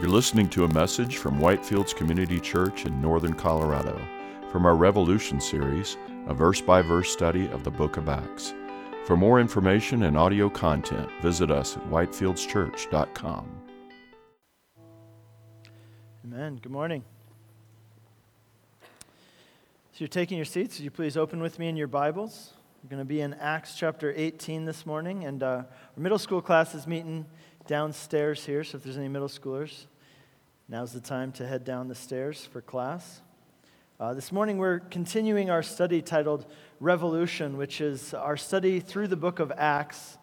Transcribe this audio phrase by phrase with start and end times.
[0.00, 3.96] You're listening to a message from Whitefields Community Church in Northern Colorado
[4.50, 8.54] from our Revolution series, a verse by verse study of the book of Acts.
[9.06, 13.48] For more information and audio content, visit us at whitefieldschurch.com.
[16.24, 16.58] Amen.
[16.60, 17.04] Good morning.
[18.80, 20.78] So you're taking your seats.
[20.78, 22.54] Would you please open with me in your Bibles?
[22.82, 25.66] We're going to be in Acts chapter 18 this morning, and uh, our
[25.96, 27.24] middle school class is meeting
[27.66, 28.62] downstairs here.
[28.62, 29.86] So if there's any middle schoolers,
[30.68, 33.22] now's the time to head down the stairs for class.
[33.98, 36.44] Uh, this morning we're continuing our study titled
[36.78, 40.18] Revolution, which is our study through the book of Acts.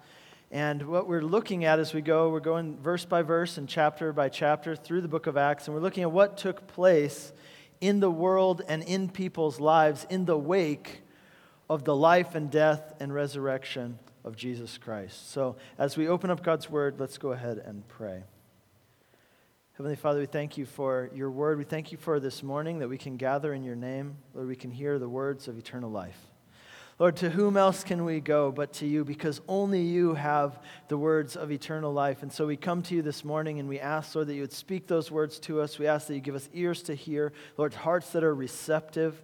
[0.51, 4.13] And what we're looking at as we go, we're going verse by verse and chapter
[4.13, 7.31] by chapter through the book of Acts, and we're looking at what took place
[7.79, 11.01] in the world and in people's lives in the wake
[11.69, 15.31] of the life and death and resurrection of Jesus Christ.
[15.31, 18.23] So, as we open up God's word, let's go ahead and pray.
[19.73, 21.57] Heavenly Father, we thank you for your word.
[21.57, 24.17] We thank you for this morning that we can gather in your name.
[24.33, 26.17] Lord, we can hear the words of eternal life.
[26.99, 29.03] Lord, to whom else can we go but to you?
[29.03, 32.21] Because only you have the words of eternal life.
[32.21, 34.53] And so we come to you this morning and we ask, Lord, that you would
[34.53, 35.79] speak those words to us.
[35.79, 39.19] We ask that you give us ears to hear, Lord, hearts that are receptive.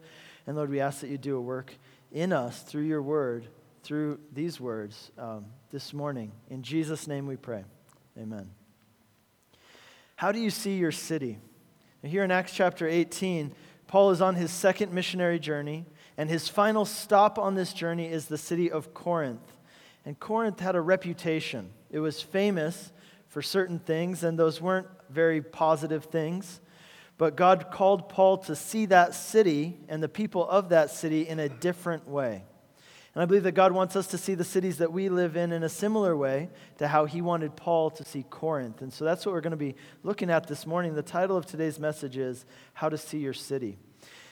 [0.47, 1.71] And Lord, we ask that you do a work
[2.11, 3.45] in us through your word,
[3.87, 6.33] through these words um, this morning.
[6.49, 7.63] In Jesus' name we pray.
[8.19, 8.49] Amen.
[10.17, 11.39] How do you see your city?
[12.03, 13.53] here in Acts chapter 18,
[13.87, 15.85] Paul is on his second missionary journey,
[16.17, 19.57] and his final stop on this journey is the city of Corinth.
[20.05, 21.69] And Corinth had a reputation.
[21.89, 22.91] It was famous
[23.29, 26.59] for certain things, and those weren't very positive things.
[27.17, 31.39] But God called Paul to see that city and the people of that city in
[31.39, 32.43] a different way.
[33.17, 35.51] And I believe that God wants us to see the cities that we live in
[35.51, 38.83] in a similar way to how he wanted Paul to see Corinth.
[38.83, 40.93] And so that's what we're going to be looking at this morning.
[40.93, 43.79] The title of today's message is How to See Your City.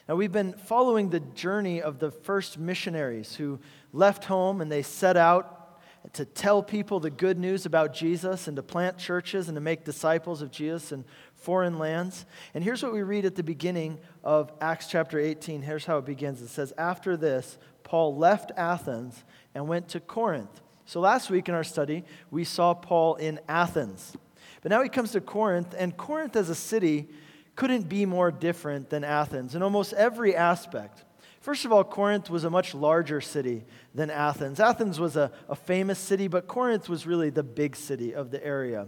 [0.07, 3.59] Now, we've been following the journey of the first missionaries who
[3.91, 5.81] left home and they set out
[6.13, 9.83] to tell people the good news about Jesus and to plant churches and to make
[9.83, 12.27] disciples of Jesus in foreign lands.
[12.53, 15.63] And here's what we read at the beginning of Acts chapter 18.
[15.63, 19.23] Here's how it begins it says, After this, Paul left Athens
[19.53, 20.61] and went to Corinth.
[20.85, 24.17] So last week in our study, we saw Paul in Athens.
[24.61, 27.07] But now he comes to Corinth, and Corinth as a city
[27.55, 31.05] couldn't be more different than Athens in almost every aspect.
[31.39, 33.63] First of all, Corinth was a much larger city
[33.93, 34.59] than Athens.
[34.59, 38.43] Athens was a, a famous city, but Corinth was really the big city of the
[38.43, 38.87] area.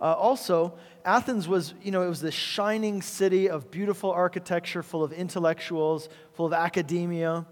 [0.00, 0.74] Uh, also,
[1.04, 6.10] Athens was, you know, it was this shining city of beautiful architecture, full of intellectuals,
[6.34, 7.46] full of academia.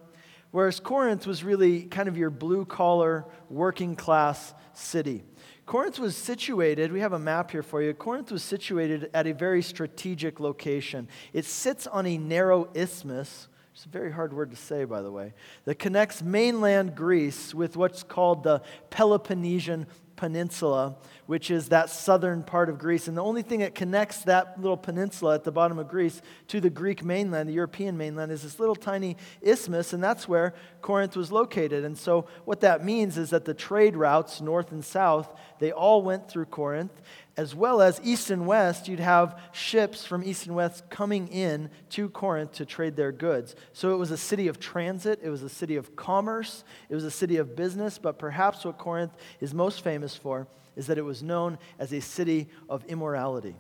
[0.53, 5.25] Whereas Corinth was really kind of your blue collar, working class city.
[5.67, 7.95] Corinth was situated, we have a map here for you.
[7.95, 11.09] Corinth was situated at a very strategic location.
[11.33, 15.11] It sits on a narrow isthmus, it's a very hard word to say, by the
[15.11, 15.33] way,
[15.65, 18.61] that connects mainland Greece with what's called the
[18.91, 19.87] Peloponnesian
[20.17, 20.97] Peninsula,
[21.33, 23.09] which is that southern part of Greece.
[23.09, 26.61] And the only thing that connects that little peninsula at the bottom of Greece to
[26.61, 31.17] the Greek mainland, the European mainland, is this little tiny isthmus, and that's where Corinth
[31.17, 31.87] was located.
[31.87, 36.03] And so, what that means is that the trade routes, north and south, they all
[36.03, 37.01] went through Corinth
[37.35, 41.71] as well as east and west, you'd have ships from east and west coming in
[41.89, 43.57] to Corinth to trade their goods.
[43.73, 47.05] So it was a city of transit, it was a city of commerce, it was
[47.05, 50.47] a city of business, but perhaps what Corinth is most famous for
[50.77, 53.57] is that it was known as a city of immorality.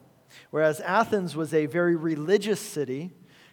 [0.50, 3.10] Whereas Athens was a very religious city,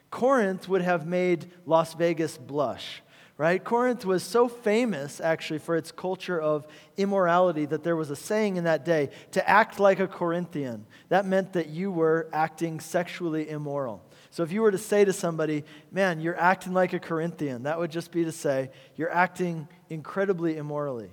[0.10, 3.02] Corinth would have made Las Vegas blush
[3.40, 3.64] right?
[3.64, 6.68] Corinth was so famous, actually, for its culture of
[6.98, 10.86] immorality that there was a saying in that day to act like a Corinthian.
[11.08, 14.04] That meant that you were acting sexually immoral.
[14.30, 17.80] So if you were to say to somebody, man, you're acting like a Corinthian, that
[17.80, 21.10] would just be to say, you're acting incredibly immorally.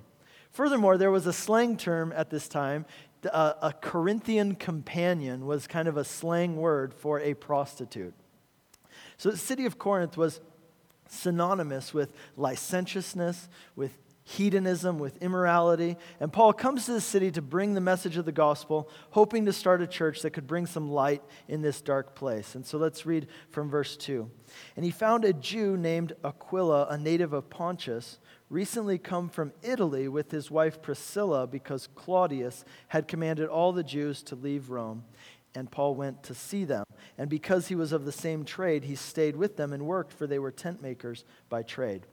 [0.57, 2.87] Furthermore, there was a slang term at this time.
[3.25, 8.15] A, a Corinthian companion was kind of a slang word for a prostitute.
[9.17, 10.41] So the city of Corinth was
[11.07, 15.95] synonymous with licentiousness, with hedonism, with immorality.
[16.19, 19.53] And Paul comes to the city to bring the message of the gospel, hoping to
[19.53, 22.55] start a church that could bring some light in this dark place.
[22.55, 24.27] And so let's read from verse 2.
[24.75, 28.17] And he found a Jew named Aquila, a native of Pontus,
[28.49, 34.21] recently come from Italy with his wife Priscilla because Claudius had commanded all the Jews
[34.23, 35.03] to leave Rome
[35.57, 36.85] and Paul went to see them.
[37.17, 40.27] And because he was of the same trade, he stayed with them and worked, for
[40.27, 42.05] they were tent makers by trade.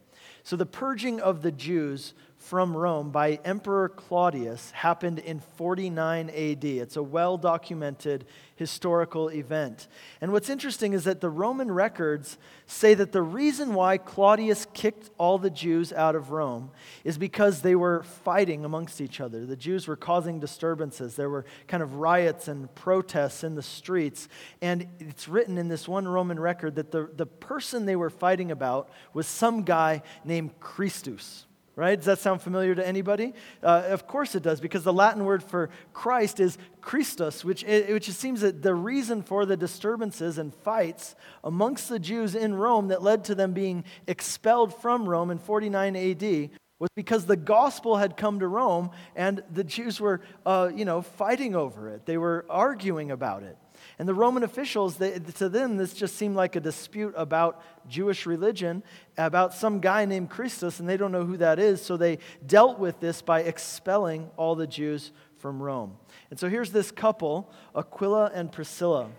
[0.43, 6.65] So the purging of the Jews from Rome by Emperor Claudius happened in 49 AD.
[6.65, 9.89] It's a well documented historical event.
[10.21, 12.37] And what's interesting is that the Roman records
[12.67, 16.71] say that the reason why Claudius kicked all the Jews out of Rome
[17.03, 19.47] is because they were fighting amongst each other.
[19.47, 21.17] The Jews were causing disturbances.
[21.17, 24.29] There were kind of riots and protests in the streets.
[24.61, 28.51] And it's written in this one Roman record that the, the person they were fighting
[28.51, 31.97] about was some guy named Christus right?
[31.97, 33.35] Does that sound familiar to anybody?
[33.63, 38.11] Uh, of course it does, because the Latin word for Christ is Christus, which, which
[38.11, 43.03] seems that the reason for the disturbances and fights amongst the Jews in Rome that
[43.03, 48.17] led to them being expelled from Rome in 49 AD was because the gospel had
[48.17, 52.05] come to Rome and the Jews were, uh, you know, fighting over it.
[52.05, 53.57] They were arguing about it.
[53.99, 58.27] And the Roman officials, they, to them, this just seemed like a dispute about Jewish
[58.27, 58.83] religion,
[59.17, 61.81] about some guy named Christus, and they don't know who that is.
[61.81, 65.97] So they dealt with this by expelling all the Jews from Rome.
[66.31, 69.11] And so here's this couple, Aquila and Priscilla.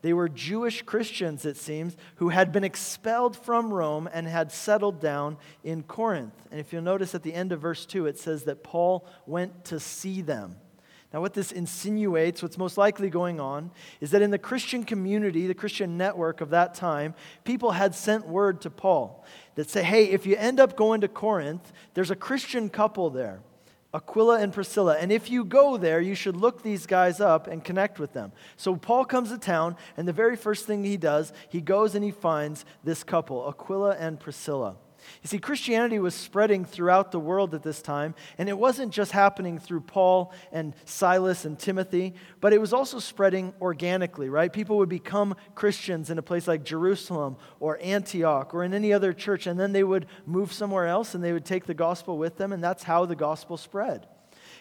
[0.00, 5.00] They were Jewish Christians, it seems, who had been expelled from Rome and had settled
[5.00, 6.34] down in Corinth.
[6.50, 9.64] And if you'll notice at the end of verse 2, it says that Paul went
[9.66, 10.56] to see them.
[11.12, 13.70] Now, what this insinuates, what's most likely going on,
[14.00, 17.14] is that in the Christian community, the Christian network of that time,
[17.44, 19.24] people had sent word to Paul
[19.54, 23.40] that say, hey, if you end up going to Corinth, there's a Christian couple there,
[23.94, 24.98] Aquila and Priscilla.
[24.98, 28.30] And if you go there, you should look these guys up and connect with them.
[28.58, 32.04] So Paul comes to town, and the very first thing he does, he goes and
[32.04, 34.76] he finds this couple, Aquila and Priscilla.
[35.22, 39.12] You see, Christianity was spreading throughout the world at this time, and it wasn't just
[39.12, 44.52] happening through Paul and Silas and Timothy, but it was also spreading organically, right?
[44.52, 49.12] People would become Christians in a place like Jerusalem or Antioch or in any other
[49.12, 52.36] church, and then they would move somewhere else and they would take the gospel with
[52.36, 54.06] them, and that's how the gospel spread.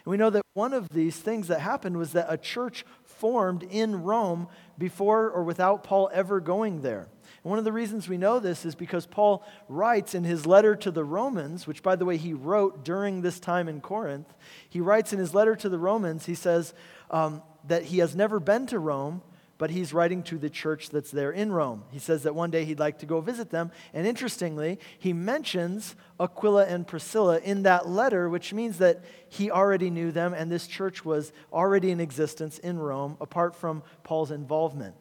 [0.06, 3.64] And we know that one of these things that happened was that a church formed
[3.64, 4.48] in Rome
[4.78, 7.08] before or without Paul ever going there.
[7.48, 10.92] One of the reasons we know this is because Paul writes in his letter to
[10.92, 14.34] the Romans, which, by the way, he wrote during this time in Corinth.
[14.70, 16.74] He writes in his letter to the Romans, he says
[17.10, 19.22] um, that he has never been to Rome,
[19.58, 21.86] but he's writing to the church that's there in Rome.
[21.90, 23.72] He says that one day he'd like to go visit them.
[23.94, 29.90] And interestingly, he mentions Aquila and Priscilla in that letter, which means that he already
[29.90, 34.96] knew them and this church was already in existence in Rome apart from Paul's involvement.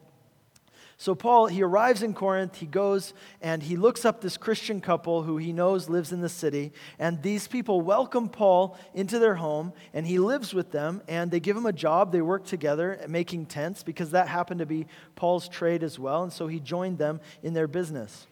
[0.99, 5.21] So, Paul, he arrives in Corinth, he goes and he looks up this Christian couple
[5.21, 6.71] who he knows lives in the city.
[6.97, 11.39] And these people welcome Paul into their home, and he lives with them, and they
[11.39, 12.11] give him a job.
[12.11, 16.23] They work together making tents because that happened to be Paul's trade as well.
[16.23, 18.25] And so he joined them in their business.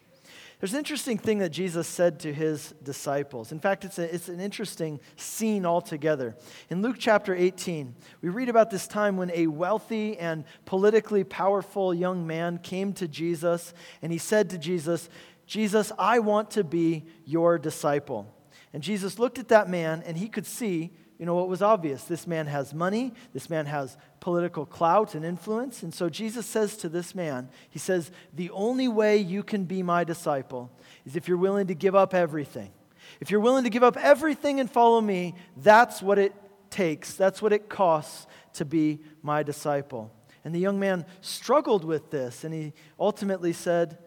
[0.59, 3.51] There's an interesting thing that Jesus said to his disciples.
[3.51, 6.35] In fact, it's, a, it's an interesting scene altogether.
[6.69, 11.93] In Luke chapter 18, we read about this time when a wealthy and politically powerful
[11.93, 15.09] young man came to Jesus and he said to Jesus,
[15.45, 18.33] Jesus, I want to be your disciple.
[18.71, 22.03] And Jesus looked at that man and he could see you know what was obvious?
[22.03, 25.81] This man has money, this man has political clout and influence.
[25.81, 29.81] And so Jesus says to this man, He says, The only way you can be
[29.81, 30.71] my disciple
[31.05, 32.71] is if you're willing to give up everything.
[33.19, 36.33] If you're willing to give up everything and follow me, that's what it
[36.69, 40.11] takes, that's what it costs to be my disciple.
[40.43, 43.97] And the young man struggled with this, and he ultimately said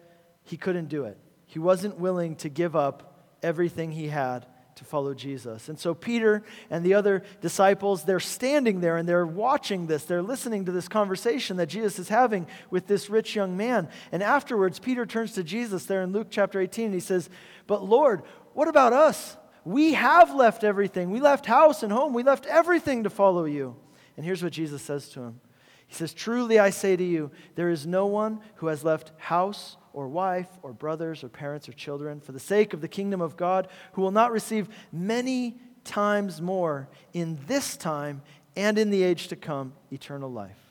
[0.43, 1.17] he couldn't do it.
[1.45, 4.45] He wasn't willing to give up everything he had
[4.79, 5.69] to follow Jesus.
[5.69, 10.05] And so Peter and the other disciples, they're standing there and they're watching this.
[10.05, 13.89] They're listening to this conversation that Jesus is having with this rich young man.
[14.11, 17.29] And afterwards, Peter turns to Jesus there in Luke chapter 18 and he says,
[17.67, 19.37] But Lord, what about us?
[19.65, 21.11] We have left everything.
[21.11, 22.13] We left house and home.
[22.13, 23.75] We left everything to follow you.
[24.15, 25.41] And here's what Jesus says to him
[25.87, 29.77] He says, Truly I say to you, there is no one who has left house
[29.93, 33.37] or wife or brothers or parents or children for the sake of the kingdom of
[33.37, 38.21] God who will not receive many times more in this time
[38.55, 40.69] and in the age to come eternal life.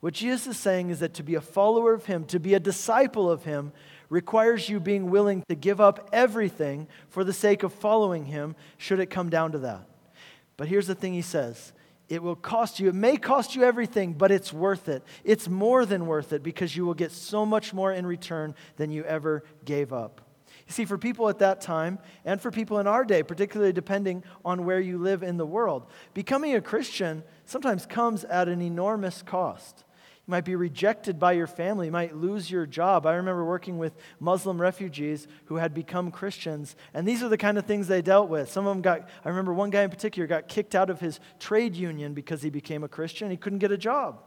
[0.00, 2.60] What Jesus is saying is that to be a follower of Him, to be a
[2.60, 3.72] disciple of Him,
[4.08, 9.00] requires you being willing to give up everything for the sake of following Him, should
[9.00, 9.86] it come down to that.
[10.56, 11.72] But here's the thing He says
[12.10, 12.88] it will cost you.
[12.88, 15.04] It may cost you everything, but it's worth it.
[15.22, 18.90] It's more than worth it because you will get so much more in return than
[18.90, 20.20] you ever gave up.
[20.66, 24.24] You see, for people at that time, and for people in our day, particularly depending
[24.44, 29.22] on where you live in the world, becoming a Christian sometimes comes at an enormous
[29.22, 29.84] cost.
[30.30, 31.86] You might be rejected by your family.
[31.86, 33.04] You might lose your job.
[33.04, 37.58] I remember working with Muslim refugees who had become Christians, and these are the kind
[37.58, 38.48] of things they dealt with.
[38.48, 41.18] Some of them got, I remember one guy in particular got kicked out of his
[41.40, 43.28] trade union because he became a Christian.
[43.28, 44.22] He couldn't get a job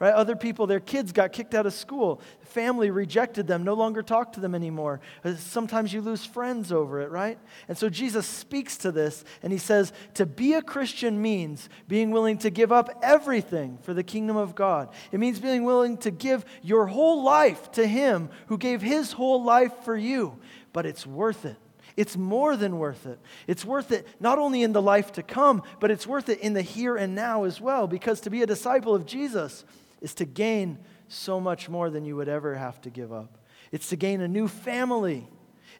[0.00, 0.14] right?
[0.14, 2.20] Other people, their kids got kicked out of school.
[2.40, 5.00] Family rejected them, no longer talked to them anymore.
[5.22, 7.38] Uh, sometimes you lose friends over it, right?
[7.68, 12.10] And so Jesus speaks to this and he says, to be a Christian means being
[12.10, 14.88] willing to give up everything for the kingdom of God.
[15.12, 19.44] It means being willing to give your whole life to him who gave his whole
[19.44, 20.38] life for you.
[20.72, 21.56] But it's worth it.
[21.96, 23.18] It's more than worth it.
[23.46, 26.54] It's worth it not only in the life to come, but it's worth it in
[26.54, 27.86] the here and now as well.
[27.86, 29.64] Because to be a disciple of Jesus,
[30.00, 30.78] is to gain
[31.08, 33.38] so much more than you would ever have to give up.
[33.72, 35.28] It's to gain a new family.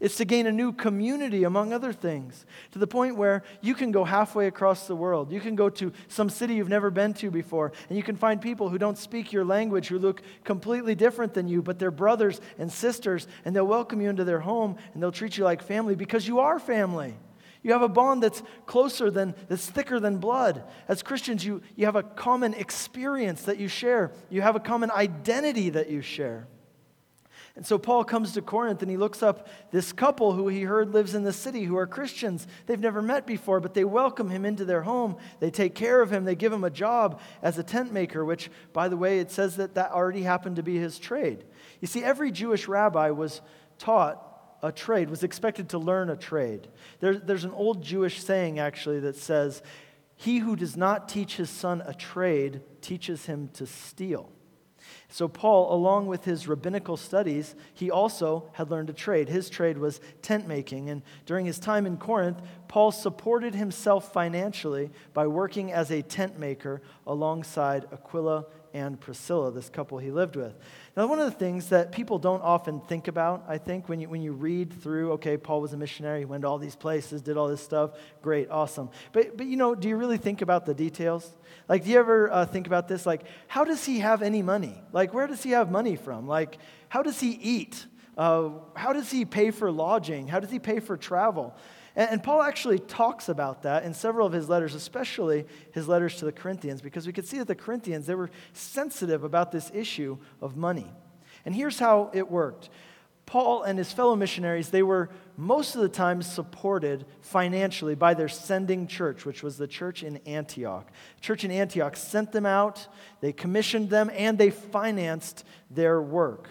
[0.01, 3.93] It's to gain a new community, among other things, to the point where you can
[3.93, 5.31] go halfway across the world.
[5.31, 8.41] You can go to some city you've never been to before, and you can find
[8.41, 12.41] people who don't speak your language, who look completely different than you, but they're brothers
[12.59, 15.95] and sisters, and they'll welcome you into their home, and they'll treat you like family
[15.95, 17.15] because you are family.
[17.63, 20.65] You have a bond that's closer than, that's thicker than blood.
[20.89, 24.91] As Christians, you, you have a common experience that you share, you have a common
[24.91, 26.47] identity that you share.
[27.57, 30.95] And so Paul comes to Corinth and he looks up this couple who he heard
[30.95, 32.47] lives in the city who are Christians.
[32.67, 35.17] They've never met before, but they welcome him into their home.
[35.41, 36.25] They take care of him.
[36.25, 39.57] They give him a job as a tent maker, which, by the way, it says
[39.57, 41.45] that that already happened to be his trade.
[41.81, 43.41] You see, every Jewish rabbi was
[43.79, 44.30] taught
[44.63, 46.69] a trade, was expected to learn a trade.
[47.01, 49.63] There, there's an old Jewish saying, actually, that says,
[50.17, 54.31] He who does not teach his son a trade teaches him to steal.
[55.09, 59.29] So, Paul, along with his rabbinical studies, he also had learned a trade.
[59.29, 60.89] His trade was tent making.
[60.89, 66.39] And during his time in Corinth, Paul supported himself financially by working as a tent
[66.39, 70.55] maker alongside Aquila and Priscilla, this couple he lived with.
[70.97, 74.09] Now, one of the things that people don't often think about, I think, when you,
[74.09, 77.23] when you read through, okay, Paul was a missionary, he went to all these places,
[77.23, 78.91] did all this stuff, great, awesome.
[79.13, 81.31] But, but you know, do you really think about the details?
[81.69, 83.07] Like, do you ever uh, think about this?
[83.07, 84.83] Like, how does he have any money?
[84.93, 86.27] Like, where does he have money from?
[86.27, 86.59] Like,
[86.89, 87.87] how does he eat?
[88.17, 90.29] Uh, how does he pay for lodging?
[90.29, 91.57] How does he pay for travel?
[91.97, 96.17] And, and Paul actually talks about that in several of his letters, especially his letters
[96.17, 99.71] to the Corinthians, because we could see that the Corinthians, they were sensitive about this
[99.75, 100.91] issue of money.
[101.45, 102.69] And here's how it worked.
[103.27, 108.29] Paul and his fellow missionaries, they were most of the time supported financially by their
[108.29, 110.91] sending church, which was the church in Antioch.
[111.21, 112.89] church in Antioch sent them out,
[113.21, 116.49] they commissioned them, and they financed their work.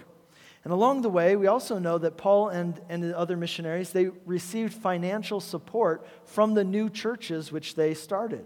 [0.69, 4.09] And along the way, we also know that Paul and, and the other missionaries, they
[4.27, 8.45] received financial support from the new churches which they started.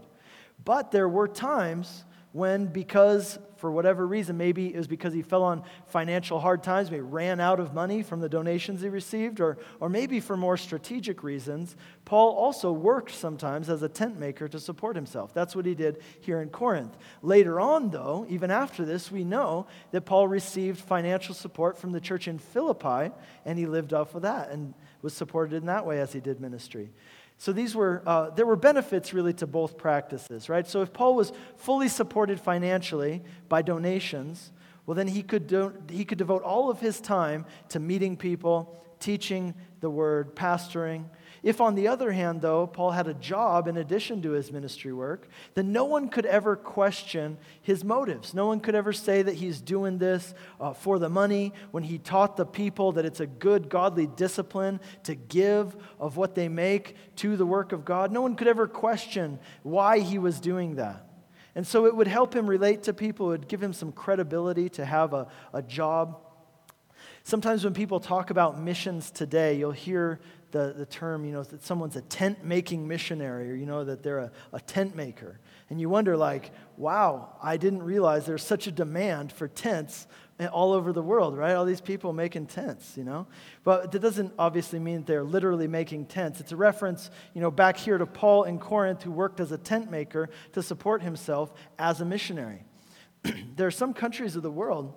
[0.64, 5.42] But there were times when, because for whatever reason, maybe it was because he fell
[5.42, 9.58] on financial hard times, maybe ran out of money from the donations he received, or,
[9.80, 14.60] or maybe for more strategic reasons, Paul also worked sometimes as a tent maker to
[14.60, 15.34] support himself.
[15.34, 16.98] That's what he did here in Corinth.
[17.22, 22.02] Later on, though, even after this, we know that Paul received financial support from the
[22.02, 23.16] church in Philippi,
[23.46, 26.42] and he lived off of that and was supported in that way as he did
[26.42, 26.92] ministry.
[27.44, 30.66] So these were, uh, there were benefits really to both practices, right?
[30.66, 34.54] So if Paul was fully supported financially by donations,
[34.86, 38.82] well, then he could, do, he could devote all of his time to meeting people,
[39.02, 41.10] teaching the word, pastoring,
[41.44, 44.94] if, on the other hand, though, Paul had a job in addition to his ministry
[44.94, 48.34] work, then no one could ever question his motives.
[48.34, 51.98] No one could ever say that he's doing this uh, for the money when he
[51.98, 56.96] taught the people that it's a good, godly discipline to give of what they make
[57.18, 58.14] to the work of God.
[58.14, 61.06] No one could ever question why he was doing that.
[61.56, 64.70] And so it would help him relate to people, it would give him some credibility
[64.70, 66.22] to have a, a job.
[67.24, 70.22] Sometimes when people talk about missions today, you'll hear
[70.54, 74.04] the, the term, you know, that someone's a tent making missionary or, you know, that
[74.04, 75.40] they're a, a tent maker.
[75.72, 80.06] And you wonder, like, wow, I didn't realize there's such a demand for tents
[80.52, 81.56] all over the world, right?
[81.56, 83.26] All these people making tents, you know?
[83.64, 86.40] But that doesn't obviously mean they're literally making tents.
[86.40, 89.58] It's a reference, you know, back here to Paul in Corinth who worked as a
[89.58, 92.64] tent maker to support himself as a missionary.
[93.56, 94.94] there are some countries of the world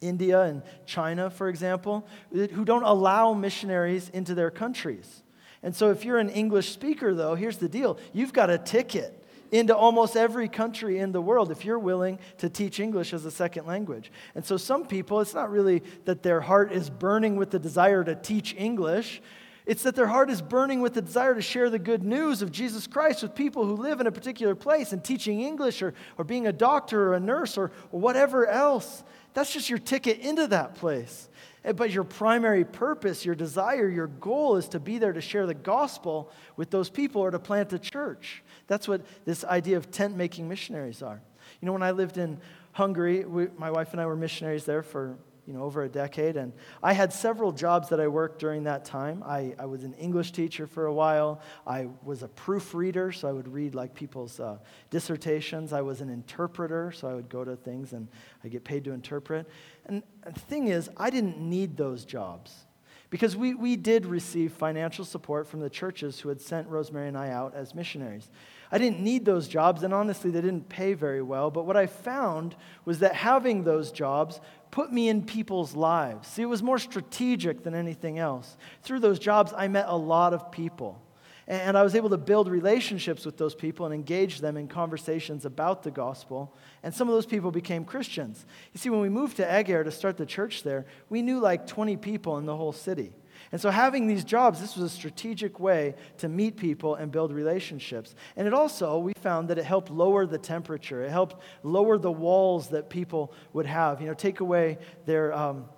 [0.00, 5.22] India and China, for example, who don't allow missionaries into their countries.
[5.62, 9.16] And so, if you're an English speaker, though, here's the deal you've got a ticket
[9.52, 13.30] into almost every country in the world if you're willing to teach English as a
[13.30, 14.12] second language.
[14.34, 18.02] And so, some people, it's not really that their heart is burning with the desire
[18.04, 19.20] to teach English.
[19.66, 22.50] It's that their heart is burning with the desire to share the good news of
[22.50, 26.24] Jesus Christ with people who live in a particular place and teaching English or, or
[26.24, 29.04] being a doctor or a nurse or, or whatever else.
[29.34, 31.28] That's just your ticket into that place.
[31.64, 35.46] Eh, but your primary purpose, your desire, your goal is to be there to share
[35.46, 38.42] the gospel with those people or to plant a church.
[38.66, 41.20] That's what this idea of tent making missionaries are.
[41.60, 42.40] You know, when I lived in
[42.72, 45.16] Hungary, we, my wife and I were missionaries there for
[45.46, 46.36] you know, over a decade.
[46.36, 49.22] And I had several jobs that I worked during that time.
[49.24, 51.40] I, I was an English teacher for a while.
[51.66, 54.58] I was a proofreader, so I would read like people's uh,
[54.90, 55.72] dissertations.
[55.72, 58.08] I was an interpreter, so I would go to things and
[58.44, 59.48] I get paid to interpret.
[59.86, 62.66] And the thing is, I didn't need those jobs.
[63.10, 67.18] Because we, we did receive financial support from the churches who had sent Rosemary and
[67.18, 68.30] I out as missionaries.
[68.72, 71.50] I didn't need those jobs, and honestly, they didn't pay very well.
[71.50, 76.28] But what I found was that having those jobs put me in people's lives.
[76.28, 78.56] See, it was more strategic than anything else.
[78.82, 81.02] Through those jobs, I met a lot of people.
[81.48, 85.44] And I was able to build relationships with those people and engage them in conversations
[85.44, 86.54] about the gospel.
[86.84, 88.46] And some of those people became Christians.
[88.72, 91.66] You see, when we moved to Eger to start the church there, we knew like
[91.66, 93.12] 20 people in the whole city.
[93.52, 97.32] And so, having these jobs, this was a strategic way to meet people and build
[97.32, 98.14] relationships.
[98.36, 101.02] And it also, we found that it helped lower the temperature.
[101.02, 105.68] It helped lower the walls that people would have, you know, take away their, um,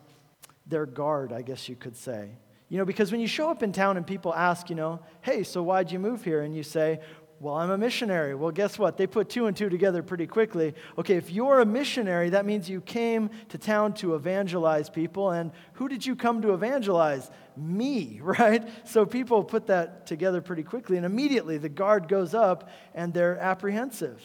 [0.67, 2.33] their guard, I guess you could say.
[2.69, 5.43] You know, because when you show up in town and people ask, you know, hey,
[5.43, 6.41] so why'd you move here?
[6.41, 7.00] And you say,
[7.42, 8.37] well, I'm a missionary.
[8.37, 8.96] Well, guess what?
[8.96, 10.75] They put two and two together pretty quickly.
[10.96, 15.32] Okay, if you're a missionary, that means you came to town to evangelize people.
[15.32, 17.28] And who did you come to evangelize?
[17.56, 18.62] Me, right?
[18.88, 20.96] So people put that together pretty quickly.
[20.96, 24.22] And immediately the guard goes up and they're apprehensive.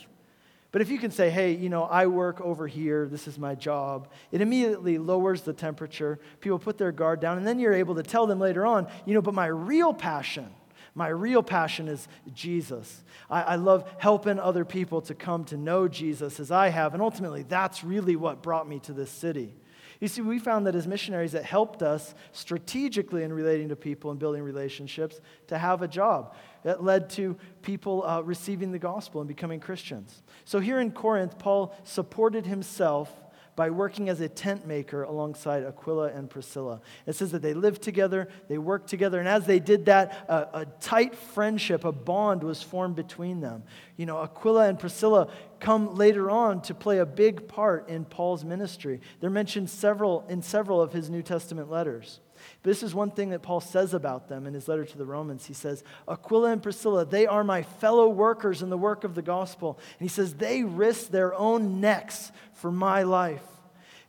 [0.70, 3.56] But if you can say, hey, you know, I work over here, this is my
[3.56, 6.20] job, it immediately lowers the temperature.
[6.40, 9.14] People put their guard down, and then you're able to tell them later on, you
[9.14, 10.54] know, but my real passion
[10.98, 13.04] my real passion is Jesus.
[13.30, 16.92] I, I, love helping other people to come to know Jesus as I have.
[16.92, 19.54] And ultimately, that's really what brought me to this city.
[20.00, 24.10] You see, we found that as missionaries, it helped us strategically in relating to people
[24.10, 26.34] and building relationships to have a job.
[26.64, 30.24] It led to people uh, receiving the gospel and becoming Christians.
[30.44, 33.14] So here in Corinth, Paul supported himself
[33.58, 36.80] by working as a tent maker alongside Aquila and Priscilla.
[37.06, 40.60] It says that they lived together, they worked together, and as they did that, a,
[40.60, 43.64] a tight friendship, a bond was formed between them.
[43.96, 48.44] You know, Aquila and Priscilla come later on to play a big part in Paul's
[48.44, 49.00] ministry.
[49.18, 52.20] They're mentioned several in several of his New Testament letters.
[52.62, 55.46] This is one thing that Paul says about them in his letter to the Romans.
[55.46, 59.22] He says, Aquila and Priscilla, they are my fellow workers in the work of the
[59.22, 59.78] gospel.
[59.98, 63.44] And he says, they risk their own necks for my life.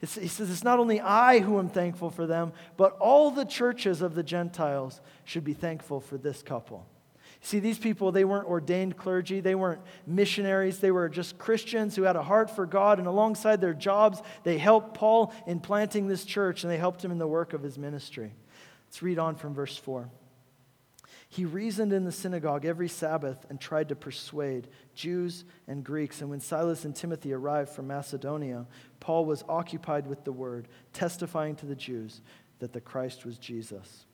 [0.01, 3.45] It's, he says, it's not only I who am thankful for them, but all the
[3.45, 6.85] churches of the Gentiles should be thankful for this couple.
[7.41, 12.03] See, these people, they weren't ordained clergy, they weren't missionaries, they were just Christians who
[12.03, 16.25] had a heart for God, and alongside their jobs, they helped Paul in planting this
[16.25, 18.33] church and they helped him in the work of his ministry.
[18.87, 20.09] Let's read on from verse 4.
[21.31, 26.21] He reasoned in the synagogue every Sabbath and tried to persuade Jews and Greeks.
[26.21, 28.65] And when Silas and Timothy arrived from Macedonia,
[28.99, 32.21] Paul was occupied with the word, testifying to the Jews
[32.57, 34.05] that the Christ was Jesus.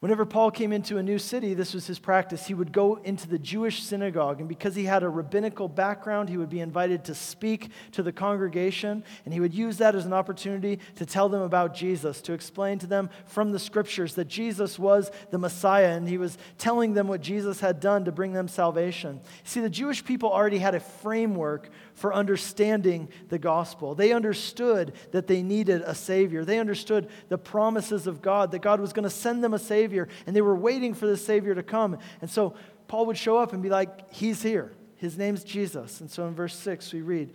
[0.00, 2.46] Whenever Paul came into a new city, this was his practice.
[2.46, 6.36] He would go into the Jewish synagogue, and because he had a rabbinical background, he
[6.36, 10.12] would be invited to speak to the congregation, and he would use that as an
[10.12, 14.78] opportunity to tell them about Jesus, to explain to them from the scriptures that Jesus
[14.78, 18.46] was the Messiah, and he was telling them what Jesus had done to bring them
[18.46, 19.20] salvation.
[19.42, 23.96] See, the Jewish people already had a framework for understanding the gospel.
[23.96, 28.78] They understood that they needed a Savior, they understood the promises of God, that God
[28.78, 31.54] was going to send them a Savior Savior, and they were waiting for the Savior
[31.54, 31.96] to come.
[32.20, 32.54] And so
[32.88, 34.72] Paul would show up and be like, He's here.
[34.96, 36.00] His name's Jesus.
[36.00, 37.32] And so in verse 6, we read,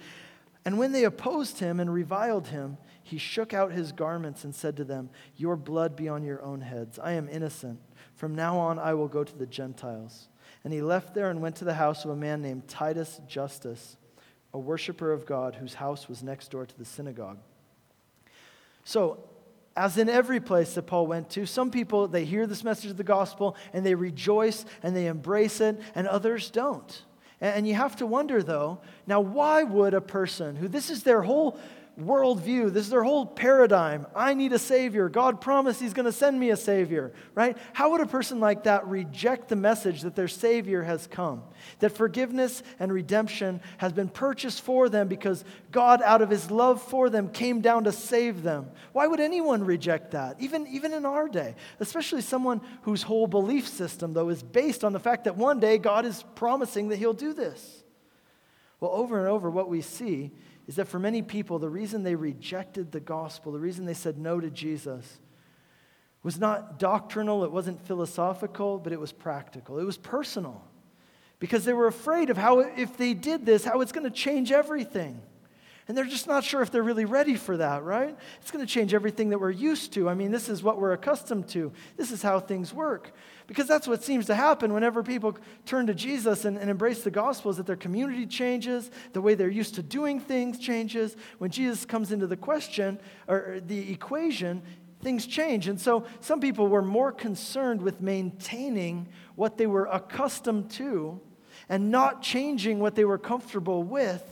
[0.65, 4.77] And when they opposed him and reviled him, he shook out his garments and said
[4.77, 6.99] to them, Your blood be on your own heads.
[6.99, 7.79] I am innocent.
[8.15, 10.27] From now on, I will go to the Gentiles.
[10.63, 13.97] And he left there and went to the house of a man named Titus Justus,
[14.53, 17.39] a worshiper of God, whose house was next door to the synagogue.
[18.83, 19.23] So,
[19.75, 22.97] as in every place that Paul went to, some people, they hear this message of
[22.97, 27.03] the gospel and they rejoice and they embrace it, and others don't.
[27.41, 31.23] And you have to wonder, though, now, why would a person who this is their
[31.23, 31.59] whole
[31.99, 32.73] worldview.
[32.73, 34.07] This is their whole paradigm.
[34.15, 35.09] I need a Savior.
[35.09, 37.57] God promised He's going to send me a Savior, right?
[37.73, 41.43] How would a person like that reject the message that their Savior has come?
[41.79, 46.81] That forgiveness and redemption has been purchased for them because God, out of His love
[46.81, 48.71] for them, came down to save them.
[48.91, 51.55] Why would anyone reject that, even, even in our day?
[51.79, 55.77] Especially someone whose whole belief system, though, is based on the fact that one day
[55.77, 57.83] God is promising that He'll do this.
[58.79, 60.31] Well, over and over, what we see
[60.67, 64.17] is that for many people, the reason they rejected the gospel, the reason they said
[64.17, 65.19] no to Jesus,
[66.23, 69.77] was not doctrinal, it wasn't philosophical, but it was practical.
[69.79, 70.63] It was personal.
[71.39, 74.51] Because they were afraid of how, if they did this, how it's going to change
[74.51, 75.21] everything.
[75.89, 78.15] And they're just not sure if they're really ready for that, right?
[78.41, 80.07] It's going to change everything that we're used to.
[80.07, 81.73] I mean, this is what we're accustomed to.
[81.97, 83.11] This is how things work.
[83.47, 87.11] Because that's what seems to happen whenever people turn to Jesus and, and embrace the
[87.11, 91.15] gospel is that their community changes, the way they're used to doing things changes.
[91.39, 94.61] When Jesus comes into the question or the equation,
[95.01, 95.67] things change.
[95.67, 101.19] And so some people were more concerned with maintaining what they were accustomed to
[101.69, 104.23] and not changing what they were comfortable with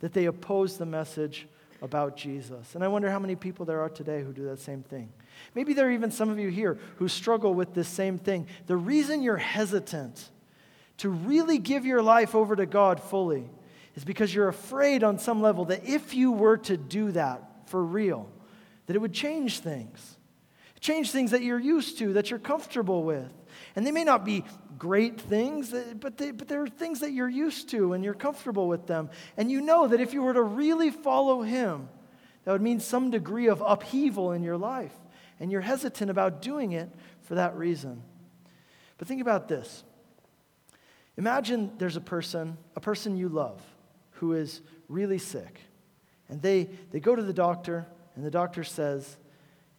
[0.00, 1.46] that they opposed the message
[1.82, 2.74] about Jesus.
[2.74, 5.12] And I wonder how many people there are today who do that same thing.
[5.54, 8.46] Maybe there are even some of you here who struggle with this same thing.
[8.66, 10.30] The reason you're hesitant
[10.98, 13.48] to really give your life over to God fully
[13.94, 17.82] is because you're afraid on some level that if you were to do that for
[17.82, 18.28] real,
[18.86, 20.16] that it would change things.
[20.80, 23.32] Change things that you're used to, that you're comfortable with.
[23.74, 24.44] And they may not be
[24.78, 28.68] great things, eh, but, they, but they're things that you're used to and you're comfortable
[28.68, 29.10] with them.
[29.36, 31.88] And you know that if you were to really follow Him,
[32.44, 34.94] that would mean some degree of upheaval in your life.
[35.38, 36.88] And you're hesitant about doing it
[37.22, 38.02] for that reason.
[38.98, 39.84] But think about this.
[41.16, 43.62] Imagine there's a person, a person you love,
[44.12, 45.60] who is really sick.
[46.28, 49.16] And they, they go to the doctor, and the doctor says,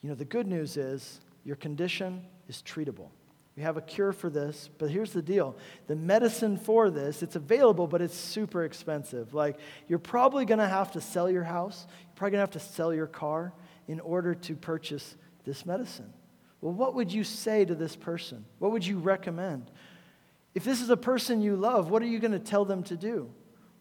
[0.02, 3.10] You know, the good news is your condition is treatable.
[3.56, 5.58] We have a cure for this, but here's the deal.
[5.88, 9.34] The medicine for this, it's available, but it's super expensive.
[9.34, 11.88] Like, you're probably to have to sell your house.
[11.90, 13.54] You're probably to have to sell your car
[13.88, 15.16] in order to purchase
[15.48, 16.14] this medicine.
[16.62, 18.46] Well, what would you say to this person?
[18.60, 19.72] What would you recommend?
[20.54, 22.98] If this is a person you love, what are you going to tell them to
[22.98, 23.32] do?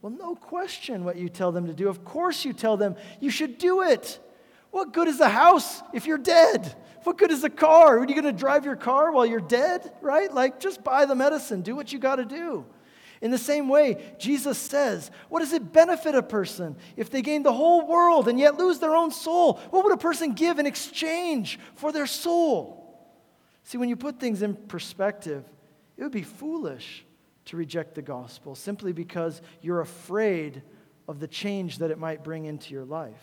[0.01, 1.89] Well, no question what you tell them to do.
[1.89, 4.21] Of course, you tell them you should do it.
[4.71, 6.75] What good is a house if you're dead?
[7.03, 7.99] What good is a car?
[7.99, 9.93] Are you going to drive your car while you're dead?
[10.01, 10.33] Right?
[10.33, 12.65] Like, just buy the medicine, do what you got to do.
[13.21, 17.43] In the same way, Jesus says, What does it benefit a person if they gain
[17.43, 19.55] the whole world and yet lose their own soul?
[19.71, 22.83] What would a person give in exchange for their soul?
[23.65, 25.45] See, when you put things in perspective,
[25.97, 27.05] it would be foolish
[27.47, 30.63] to reject the gospel simply because you're afraid
[31.09, 33.23] of the change that it might bring into your life.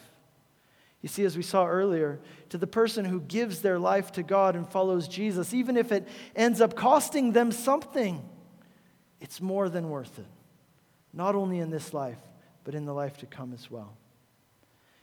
[1.01, 4.55] You see, as we saw earlier, to the person who gives their life to God
[4.55, 8.23] and follows Jesus, even if it ends up costing them something,
[9.23, 10.27] it's more than worth it.
[11.11, 12.19] Not only in this life,
[12.63, 13.97] but in the life to come as well.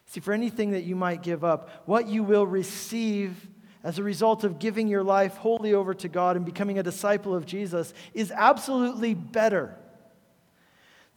[0.07, 3.49] See, for anything that you might give up, what you will receive
[3.83, 7.35] as a result of giving your life wholly over to God and becoming a disciple
[7.35, 9.77] of Jesus is absolutely better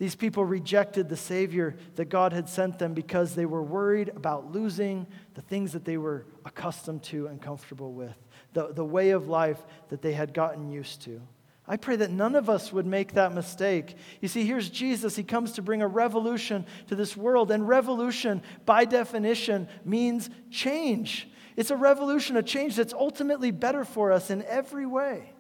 [0.04, 4.52] these people rejected the Savior that God had sent them because they were worried about
[4.52, 8.16] losing the things that they were accustomed to and comfortable with,
[8.54, 11.22] the, the way of life that they had gotten used to.
[11.66, 13.96] I pray that none of us would make that mistake.
[14.20, 15.16] You see, here's Jesus.
[15.16, 21.30] He comes to bring a revolution to this world, and revolution, by definition, means change.
[21.56, 25.32] It's a revolution, a change that's ultimately better for us in every way.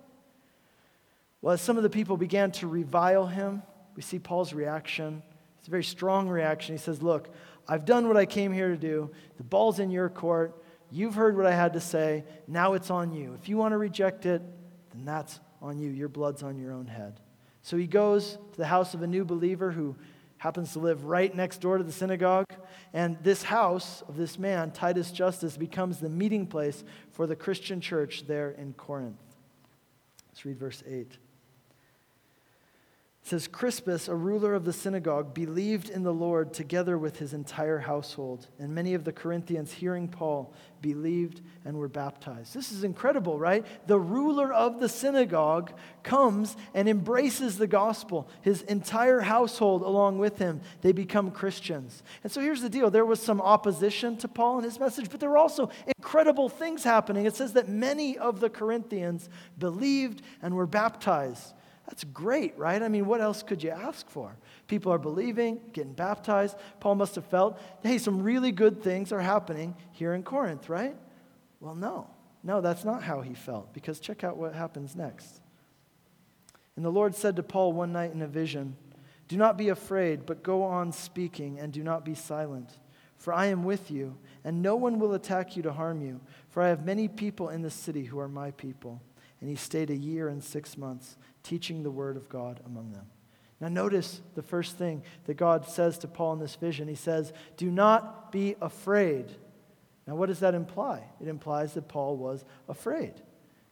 [1.41, 3.63] Well, as some of the people began to revile him,
[3.95, 5.21] we see Paul's reaction.
[5.59, 6.75] It's a very strong reaction.
[6.75, 7.29] He says, Look,
[7.67, 9.11] I've done what I came here to do.
[9.37, 10.63] The ball's in your court.
[10.89, 12.23] You've heard what I had to say.
[12.47, 13.35] Now it's on you.
[13.41, 14.41] If you want to reject it,
[14.93, 15.89] then that's on you.
[15.89, 17.19] Your blood's on your own head.
[17.63, 19.95] So he goes to the house of a new believer who
[20.37, 22.45] happens to live right next door to the synagogue.
[22.91, 27.79] And this house of this man, Titus Justus, becomes the meeting place for the Christian
[27.79, 29.15] church there in Corinth.
[30.29, 31.17] Let's read verse 8.
[33.23, 37.33] It says Crispus, a ruler of the synagogue, believed in the Lord together with his
[37.33, 38.47] entire household.
[38.59, 42.53] And many of the Corinthians, hearing Paul, believed and were baptized.
[42.53, 43.65] This is incredible, right?
[43.87, 45.71] The ruler of the synagogue
[46.03, 48.27] comes and embraces the gospel.
[48.41, 52.03] His entire household, along with him, they become Christians.
[52.23, 55.21] And so here's the deal there was some opposition to Paul and his message, but
[55.21, 57.25] there were also incredible things happening.
[57.25, 61.53] It says that many of the Corinthians believed and were baptized.
[61.85, 62.81] That's great, right?
[62.81, 64.35] I mean, what else could you ask for?
[64.67, 66.55] People are believing, getting baptized.
[66.79, 70.95] Paul must have felt, hey, some really good things are happening here in Corinth, right?
[71.59, 72.09] Well, no.
[72.43, 75.41] No, that's not how he felt, because check out what happens next.
[76.75, 78.75] And the Lord said to Paul one night in a vision,
[79.27, 82.77] Do not be afraid, but go on speaking, and do not be silent.
[83.17, 86.19] For I am with you, and no one will attack you to harm you,
[86.49, 89.01] for I have many people in the city who are my people.
[89.39, 93.05] And he stayed a year and six months, teaching the word of God among them.
[93.59, 96.87] Now, notice the first thing that God says to Paul in this vision.
[96.87, 99.31] He says, Do not be afraid.
[100.05, 101.03] Now, what does that imply?
[101.21, 103.13] It implies that Paul was afraid.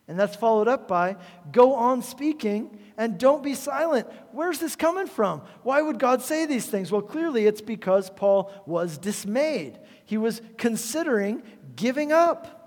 [0.08, 1.16] And that's followed up by
[1.52, 4.08] go on speaking and don't be silent.
[4.32, 5.42] Where's this coming from?
[5.64, 6.92] Why would God say these things?
[6.92, 9.80] Well, clearly it's because Paul was dismayed.
[10.06, 11.44] He was considering
[11.76, 12.58] giving up.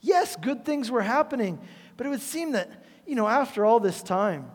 [0.00, 1.58] Yes, good things were happening,
[1.96, 2.70] but it would seem that,
[3.08, 4.50] you know, after all this time,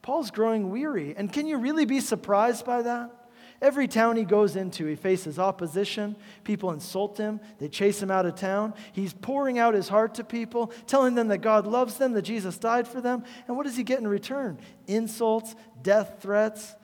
[0.00, 1.14] Paul's growing weary.
[1.14, 3.12] And can you really be surprised by that?
[3.60, 6.16] Every town he goes into, he faces opposition.
[6.42, 8.72] People insult him, they chase him out of town.
[8.92, 12.56] He's pouring out his heart to people, telling them that God loves them, that Jesus
[12.56, 13.24] died for them.
[13.46, 14.58] And what does he get in return?
[14.86, 16.74] Insults, death threats.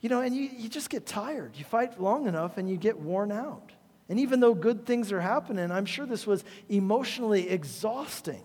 [0.00, 1.52] You know, and you, you just get tired.
[1.56, 3.70] You fight long enough and you get worn out.
[4.08, 8.42] And even though good things are happening, I'm sure this was emotionally exhausting.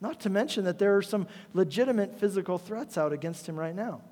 [0.00, 4.02] Not to mention that there are some legitimate physical threats out against him right now.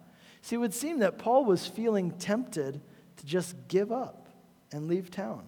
[0.42, 2.80] See, it would seem that Paul was feeling tempted
[3.16, 4.28] to just give up
[4.72, 5.44] and leave town.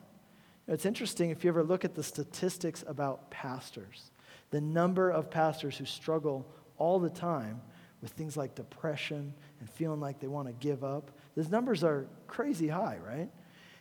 [0.66, 4.10] It's interesting if you ever look at the statistics about pastors,
[4.50, 6.46] the number of pastors who struggle
[6.76, 7.60] all the time
[8.00, 11.10] with things like depression and feeling like they want to give up.
[11.34, 13.28] Those numbers are crazy high, right?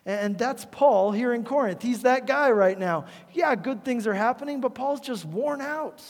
[0.05, 1.81] And that's Paul here in Corinth.
[1.81, 3.05] He's that guy right now.
[3.33, 6.01] Yeah, good things are happening, but Paul's just worn out.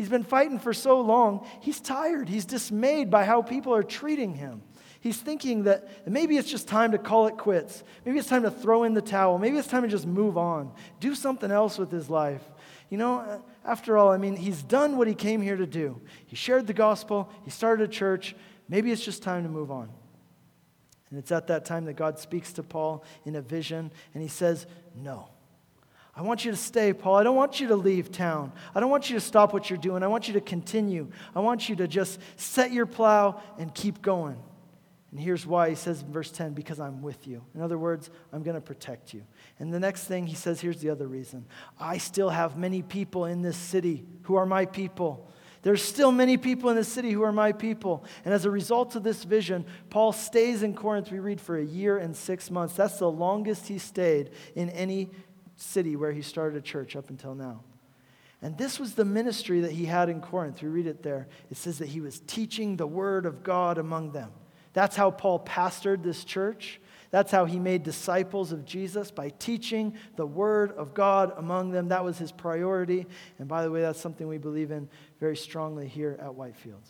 [0.00, 2.26] He's been fighting for so long, he's tired.
[2.26, 4.62] He's dismayed by how people are treating him.
[4.98, 7.84] He's thinking that maybe it's just time to call it quits.
[8.06, 9.36] Maybe it's time to throw in the towel.
[9.36, 12.40] Maybe it's time to just move on, do something else with his life.
[12.88, 16.00] You know, after all, I mean, he's done what he came here to do.
[16.24, 18.34] He shared the gospel, he started a church.
[18.70, 19.90] Maybe it's just time to move on.
[21.10, 24.30] And it's at that time that God speaks to Paul in a vision, and he
[24.30, 25.28] says, No.
[26.20, 27.14] I want you to stay, Paul.
[27.14, 28.52] I don't want you to leave town.
[28.74, 30.02] I don't want you to stop what you're doing.
[30.02, 31.08] I want you to continue.
[31.34, 34.36] I want you to just set your plow and keep going.
[35.12, 37.42] And here's why he says in verse 10 because I'm with you.
[37.54, 39.24] In other words, I'm going to protect you.
[39.60, 41.46] And the next thing he says, here's the other reason
[41.78, 45.26] I still have many people in this city who are my people.
[45.62, 48.04] There's still many people in the city who are my people.
[48.26, 51.64] And as a result of this vision, Paul stays in Corinth, we read, for a
[51.64, 52.74] year and six months.
[52.74, 55.10] That's the longest he stayed in any
[55.60, 57.62] city where he started a church up until now.
[58.42, 60.62] And this was the ministry that he had in Corinth.
[60.62, 61.28] We read it there.
[61.50, 64.30] It says that he was teaching the word of God among them.
[64.72, 66.80] That's how Paul pastored this church.
[67.10, 71.88] That's how he made disciples of Jesus by teaching the word of God among them.
[71.88, 73.06] That was his priority.
[73.38, 76.88] And by the way, that's something we believe in very strongly here at Whitefields.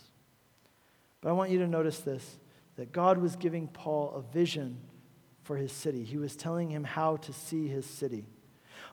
[1.20, 2.38] But I want you to notice this
[2.76, 4.78] that God was giving Paul a vision
[5.42, 8.26] for his city, he was telling him how to see his city.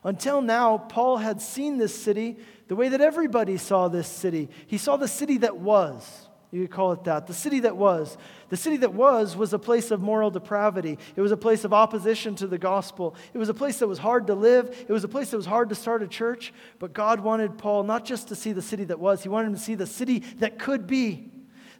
[0.04, 4.48] Until now, Paul had seen this city the way that everybody saw this city.
[4.66, 6.28] He saw the city that was.
[6.50, 7.26] You could call it that.
[7.26, 8.16] The city that was.
[8.48, 10.98] The city that was was a place of moral depravity.
[11.14, 13.16] It was a place of opposition to the gospel.
[13.34, 14.74] It was a place that was hard to live.
[14.88, 16.54] It was a place that was hard to start a church.
[16.78, 19.54] But God wanted Paul not just to see the city that was, he wanted him
[19.54, 21.30] to see the city that could be.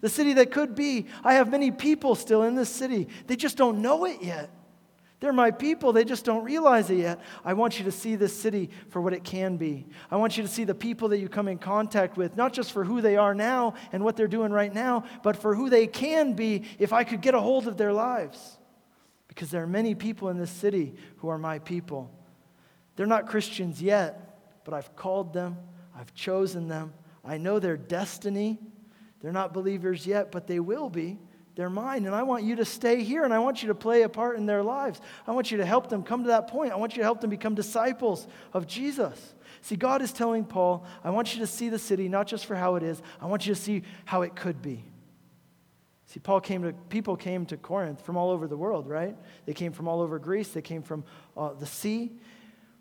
[0.00, 1.07] The city that could be.
[1.24, 3.09] I have many people still in this city.
[3.26, 4.50] They just don't know it yet.
[5.20, 5.92] They're my people.
[5.92, 7.20] They just don't realize it yet.
[7.44, 9.87] I want you to see this city for what it can be.
[10.11, 12.72] I want you to see the people that you come in contact with, not just
[12.72, 15.88] for who they are now and what they're doing right now, but for who they
[15.88, 18.59] can be if I could get a hold of their lives.
[19.26, 22.12] Because there are many people in this city who are my people.
[22.94, 25.57] They're not Christians yet, but I've called them,
[25.96, 26.92] I've chosen them.
[27.24, 28.59] I know their destiny.
[29.20, 31.18] They're not believers yet, but they will be.
[31.58, 34.02] They're mine, and I want you to stay here, and I want you to play
[34.02, 35.00] a part in their lives.
[35.26, 36.72] I want you to help them come to that point.
[36.72, 39.34] I want you to help them become disciples of Jesus.
[39.60, 42.54] See, God is telling Paul, I want you to see the city not just for
[42.54, 44.84] how it is, I want you to see how it could be.
[46.06, 49.16] See, Paul came to, people came to Corinth from all over the world, right?
[49.44, 51.02] They came from all over Greece, they came from
[51.36, 52.12] uh, the sea,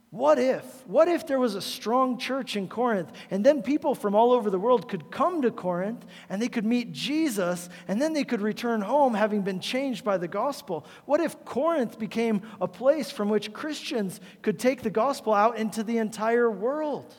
[0.09, 0.63] what if?
[0.87, 4.49] What if there was a strong church in Corinth and then people from all over
[4.49, 8.39] the world could come to Corinth and they could meet Jesus and then they could
[8.39, 10.85] return home having been changed by the gospel?
[11.05, 15.83] What if Corinth became a place from which Christians could take the gospel out into
[15.83, 17.13] the entire world?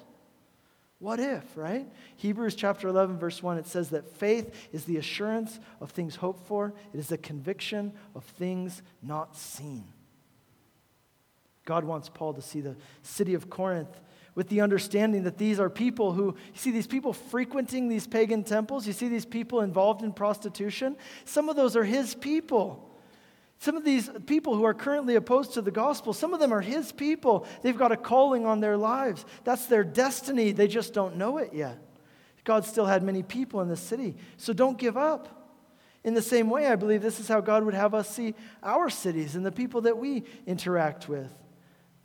[0.99, 1.87] What if, right?
[2.17, 6.47] Hebrews chapter 11, verse 1, it says that faith is the assurance of things hoped
[6.49, 9.85] for, it is the conviction of things not seen.
[11.69, 14.01] God wants Paul to see the city of Corinth
[14.35, 18.43] with the understanding that these are people who, you see these people frequenting these pagan
[18.43, 20.97] temples, you see these people involved in prostitution.
[21.27, 22.91] Some of those are his people.
[23.59, 26.63] Some of these people who are currently opposed to the gospel, some of them are
[26.63, 27.47] his people.
[27.61, 29.27] They've got a calling on their lives.
[29.45, 30.53] That's their destiny.
[30.53, 31.77] They just don't know it yet.
[32.45, 34.17] God still had many people in the city.
[34.39, 35.53] So don't give up.
[36.03, 38.89] In the same way, I believe this is how God would have us see our
[38.89, 41.31] cities and the people that we interact with.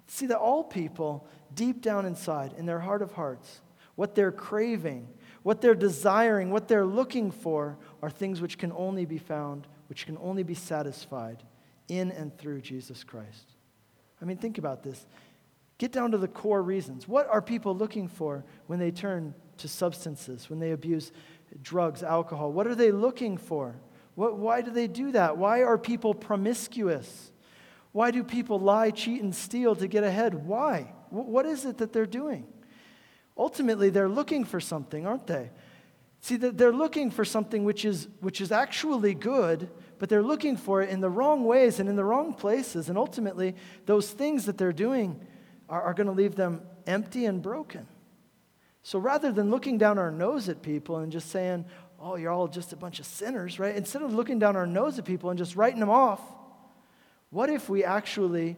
[0.07, 3.61] See that all people, deep down inside, in their heart of hearts,
[3.95, 5.07] what they're craving,
[5.43, 10.07] what they're desiring, what they're looking for, are things which can only be found which
[10.07, 11.43] can only be satisfied
[11.87, 13.51] in and through Jesus Christ.
[14.19, 15.05] I mean, think about this.
[15.77, 17.07] Get down to the core reasons.
[17.07, 21.11] What are people looking for when they turn to substances, when they abuse
[21.61, 22.51] drugs, alcohol?
[22.51, 23.75] What are they looking for?
[24.15, 25.37] What, why do they do that?
[25.37, 27.31] Why are people promiscuous?
[27.93, 30.33] Why do people lie, cheat, and steal to get ahead?
[30.33, 30.93] Why?
[31.09, 32.47] What is it that they're doing?
[33.37, 35.51] Ultimately, they're looking for something, aren't they?
[36.19, 40.81] See, they're looking for something which is, which is actually good, but they're looking for
[40.81, 42.89] it in the wrong ways and in the wrong places.
[42.89, 45.19] And ultimately, those things that they're doing
[45.69, 47.87] are, are going to leave them empty and broken.
[48.81, 51.65] So rather than looking down our nose at people and just saying,
[51.99, 53.75] oh, you're all just a bunch of sinners, right?
[53.75, 56.21] Instead of looking down our nose at people and just writing them off,
[57.33, 58.57] what if we actually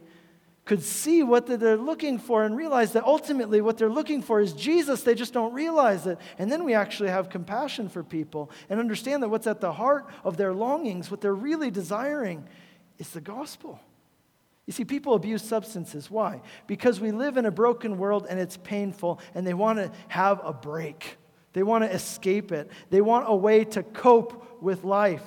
[0.66, 4.52] could see what they're looking for and realize that ultimately what they're looking for is
[4.52, 5.02] Jesus.
[5.02, 6.18] They just don't realize it.
[6.38, 10.06] And then we actually have compassion for people and understand that what's at the heart
[10.24, 12.48] of their longings, what they're really desiring,
[12.98, 13.80] is the gospel.
[14.66, 16.10] You see, people abuse substances.
[16.10, 16.42] Why?
[16.66, 20.40] Because we live in a broken world and it's painful, and they want to have
[20.42, 21.16] a break.
[21.52, 22.68] They want to escape it.
[22.90, 25.22] They want a way to cope with life.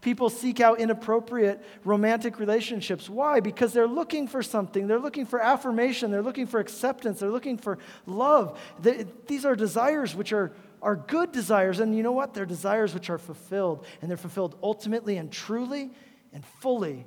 [0.00, 3.10] People seek out inappropriate romantic relationships.
[3.10, 3.40] Why?
[3.40, 4.86] Because they're looking for something.
[4.86, 6.10] They're looking for affirmation.
[6.10, 7.20] They're looking for acceptance.
[7.20, 8.58] They're looking for love.
[8.80, 11.80] They, these are desires which are, are good desires.
[11.80, 12.32] And you know what?
[12.32, 13.84] They're desires which are fulfilled.
[14.00, 15.90] And they're fulfilled ultimately and truly
[16.32, 17.04] and fully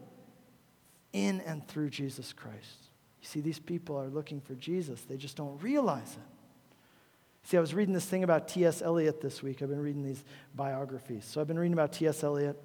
[1.14, 2.90] in and through Jesus Christ.
[3.22, 6.33] You see, these people are looking for Jesus, they just don't realize it.
[7.46, 8.82] See, I was reading this thing about T.S.
[8.82, 9.62] Eliot this week.
[9.62, 10.24] I've been reading these
[10.56, 11.26] biographies.
[11.26, 12.24] So I've been reading about T.S.
[12.24, 12.62] Eliot.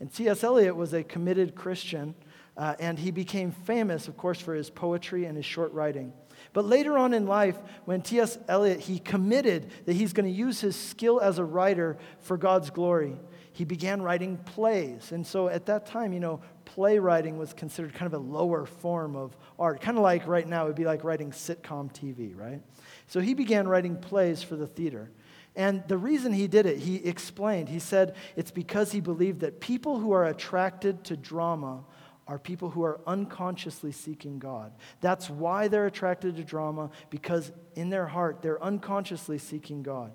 [0.00, 0.42] And T.S.
[0.42, 2.14] Eliot was a committed Christian,
[2.56, 6.14] uh, and he became famous, of course, for his poetry and his short writing.
[6.54, 8.38] But later on in life, when T.S.
[8.48, 12.70] Eliot, he committed that he's going to use his skill as a writer for God's
[12.70, 13.18] glory.
[13.52, 15.12] He began writing plays.
[15.12, 19.14] And so at that time, you know, playwriting was considered kind of a lower form
[19.14, 19.82] of art.
[19.82, 22.62] Kind of like right now, it would be like writing sitcom TV, right?
[23.12, 25.10] So he began writing plays for the theater.
[25.54, 27.68] And the reason he did it, he explained.
[27.68, 31.84] He said it's because he believed that people who are attracted to drama
[32.26, 34.72] are people who are unconsciously seeking God.
[35.02, 40.14] That's why they're attracted to drama, because in their heart, they're unconsciously seeking God.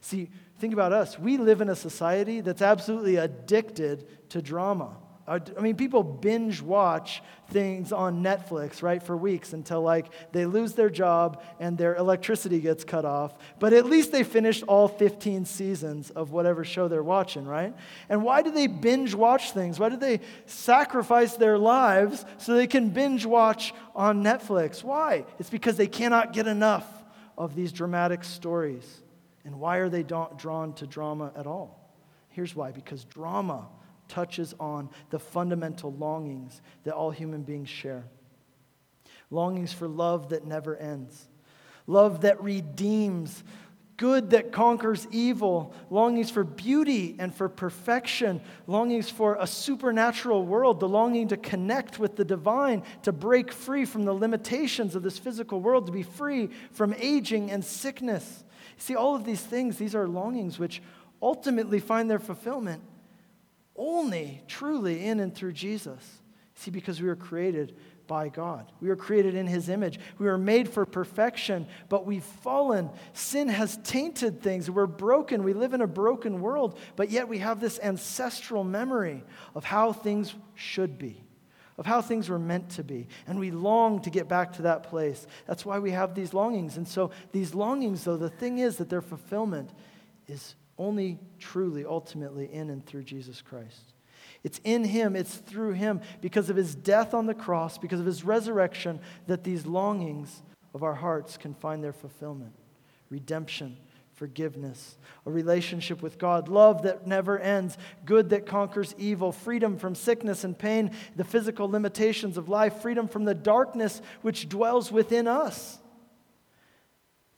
[0.00, 1.18] See, think about us.
[1.18, 4.96] We live in a society that's absolutely addicted to drama.
[5.28, 10.72] I mean, people binge watch things on Netflix, right, for weeks until like they lose
[10.72, 13.36] their job and their electricity gets cut off.
[13.58, 17.74] But at least they finished all 15 seasons of whatever show they're watching, right?
[18.08, 19.78] And why do they binge watch things?
[19.78, 24.82] Why do they sacrifice their lives so they can binge watch on Netflix?
[24.82, 25.26] Why?
[25.38, 26.86] It's because they cannot get enough
[27.36, 29.02] of these dramatic stories.
[29.44, 31.78] And why are they drawn to drama at all?
[32.30, 33.66] Here's why because drama
[34.08, 38.04] touches on the fundamental longings that all human beings share.
[39.30, 41.28] Longings for love that never ends,
[41.86, 43.44] love that redeems,
[43.98, 50.80] good that conquers evil, longings for beauty and for perfection, longings for a supernatural world,
[50.80, 55.18] the longing to connect with the divine, to break free from the limitations of this
[55.18, 58.44] physical world, to be free from aging and sickness.
[58.78, 60.80] See, all of these things, these are longings which
[61.20, 62.80] ultimately find their fulfillment
[63.78, 66.20] only truly in and through Jesus.
[66.56, 67.76] See, because we were created
[68.08, 68.72] by God.
[68.80, 70.00] We were created in His image.
[70.18, 72.90] We were made for perfection, but we've fallen.
[73.12, 74.68] Sin has tainted things.
[74.68, 75.44] We're broken.
[75.44, 79.22] We live in a broken world, but yet we have this ancestral memory
[79.54, 81.22] of how things should be,
[81.76, 83.06] of how things were meant to be.
[83.28, 85.26] And we long to get back to that place.
[85.46, 86.76] That's why we have these longings.
[86.76, 89.70] And so, these longings, though, the thing is that their fulfillment
[90.26, 93.92] is only truly, ultimately, in and through Jesus Christ.
[94.44, 98.06] It's in Him, it's through Him, because of His death on the cross, because of
[98.06, 100.42] His resurrection, that these longings
[100.74, 102.52] of our hearts can find their fulfillment.
[103.10, 103.76] redemption,
[104.14, 109.94] forgiveness, a relationship with God, love that never ends, good that conquers evil, freedom from
[109.94, 115.26] sickness and pain, the physical limitations of life, freedom from the darkness which dwells within
[115.26, 115.78] us.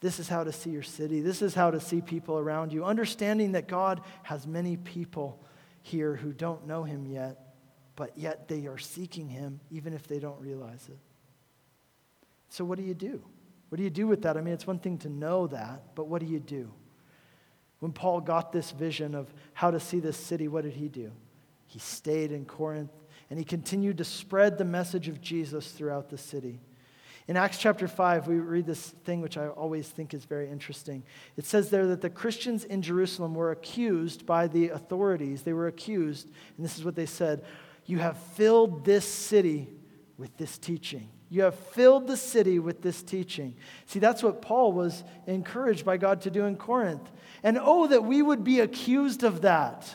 [0.01, 1.21] This is how to see your city.
[1.21, 2.85] This is how to see people around you.
[2.85, 5.43] Understanding that God has many people
[5.83, 7.55] here who don't know Him yet,
[7.97, 10.99] but yet they are seeking Him even if they don't realize it.
[12.49, 13.23] So, what do you do?
[13.69, 14.37] What do you do with that?
[14.37, 16.73] I mean, it's one thing to know that, but what do you do?
[17.79, 21.13] When Paul got this vision of how to see this city, what did he do?
[21.67, 22.91] He stayed in Corinth
[23.31, 26.61] and he continued to spread the message of Jesus throughout the city.
[27.29, 31.05] In Acts chapter 5, we read this thing which I always think is very interesting.
[31.37, 35.43] It says there that the Christians in Jerusalem were accused by the authorities.
[35.43, 37.45] They were accused, and this is what they said
[37.87, 39.69] You have filled this city
[40.17, 41.09] with this teaching.
[41.33, 43.55] You have filled the city with this teaching.
[43.87, 47.09] See, that's what Paul was encouraged by God to do in Corinth.
[47.45, 49.95] And oh, that we would be accused of that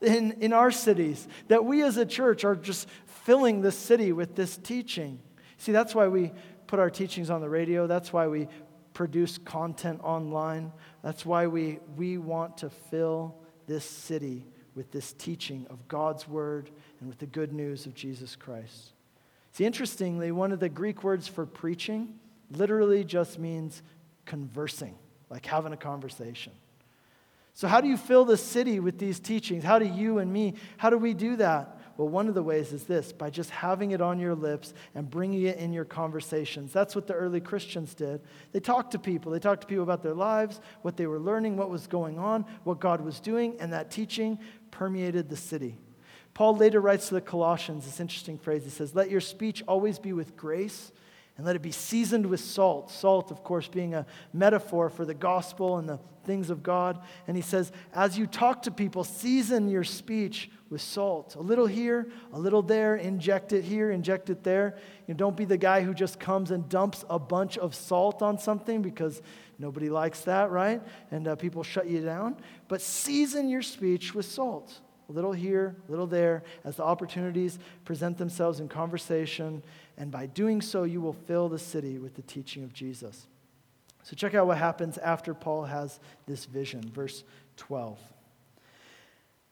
[0.00, 2.88] in, in our cities, that we as a church are just
[3.24, 5.18] filling the city with this teaching.
[5.58, 6.32] See, that's why we
[6.66, 7.86] put our teachings on the radio.
[7.86, 8.48] That's why we
[8.94, 10.72] produce content online.
[11.02, 13.36] That's why we, we want to fill
[13.66, 18.36] this city with this teaching of God's word and with the good news of Jesus
[18.36, 18.92] Christ.
[19.52, 22.18] See, interestingly, one of the Greek words for preaching
[22.50, 23.82] literally just means
[24.26, 24.94] conversing,
[25.30, 26.52] like having a conversation.
[27.54, 29.64] So, how do you fill the city with these teachings?
[29.64, 31.75] How do you and me, how do we do that?
[31.96, 35.08] Well, one of the ways is this by just having it on your lips and
[35.08, 36.72] bringing it in your conversations.
[36.72, 38.20] That's what the early Christians did.
[38.52, 39.32] They talked to people.
[39.32, 42.44] They talked to people about their lives, what they were learning, what was going on,
[42.64, 44.38] what God was doing, and that teaching
[44.70, 45.78] permeated the city.
[46.34, 48.64] Paul later writes to the Colossians this interesting phrase.
[48.64, 50.92] He says, Let your speech always be with grace
[51.36, 52.90] and let it be seasoned with salt.
[52.90, 57.00] Salt, of course, being a metaphor for the gospel and the things of God.
[57.28, 61.36] And he says, As you talk to people, season your speech with salt.
[61.36, 64.76] A little here, a little there, inject it here, inject it there.
[65.06, 68.22] You know, don't be the guy who just comes and dumps a bunch of salt
[68.22, 69.22] on something because
[69.58, 70.82] nobody likes that, right?
[71.10, 72.36] And uh, people shut you down.
[72.66, 77.58] But season your speech with salt a little here, a little there, as the opportunities
[77.84, 79.62] present themselves in conversation.
[79.98, 83.26] And by doing so, you will fill the city with the teaching of Jesus.
[84.02, 86.88] So, check out what happens after Paul has this vision.
[86.88, 87.24] Verse
[87.56, 87.98] 12.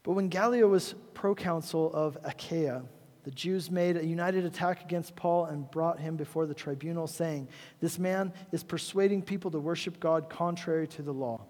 [0.05, 2.83] But when Gallio was proconsul of Achaia,
[3.25, 7.49] the Jews made a united attack against Paul and brought him before the tribunal, saying,
[7.81, 11.41] This man is persuading people to worship God contrary to the law.